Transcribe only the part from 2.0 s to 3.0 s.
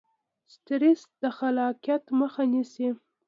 مخه نیسي.